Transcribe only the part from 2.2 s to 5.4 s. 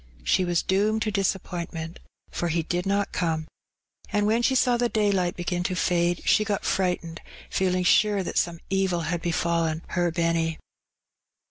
for he did not come; and when she saw the daylight